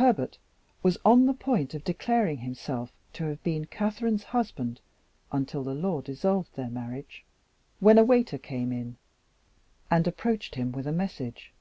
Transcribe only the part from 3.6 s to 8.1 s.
Catherine's husband, until the law dissolved their marriage when a